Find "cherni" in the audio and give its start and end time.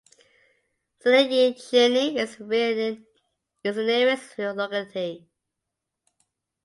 1.63-2.17